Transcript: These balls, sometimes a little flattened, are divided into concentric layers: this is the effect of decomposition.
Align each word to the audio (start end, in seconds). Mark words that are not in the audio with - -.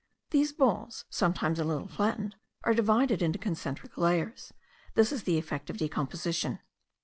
These 0.31 0.51
balls, 0.51 1.05
sometimes 1.11 1.59
a 1.59 1.63
little 1.63 1.87
flattened, 1.87 2.35
are 2.63 2.73
divided 2.73 3.21
into 3.21 3.37
concentric 3.37 3.99
layers: 3.99 4.51
this 4.95 5.11
is 5.11 5.25
the 5.25 5.37
effect 5.37 5.69
of 5.69 5.77
decomposition. 5.77 6.57